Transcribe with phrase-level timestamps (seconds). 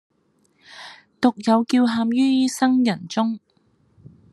[1.21, 3.39] 獨有叫喊于生人中，